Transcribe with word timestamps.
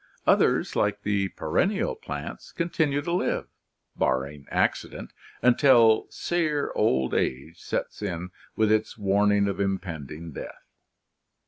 Others, 0.25 0.75
like 0.75 1.03
the 1.03 1.27
perennial 1.29 1.93
plants, 1.93 2.51
con 2.51 2.71
tinue 2.71 3.03
to 3.03 3.11
live, 3.11 3.45
barring 3.95 4.47
accident, 4.49 5.13
until 5.43 6.07
sere 6.09 6.71
old 6.73 7.13
age 7.13 7.61
sets 7.61 8.01
in 8.01 8.31
with 8.55 8.71
its 8.71 8.97
warning 8.97 9.47
of 9.47 9.59
impending 9.59 10.31
death. 10.31 10.65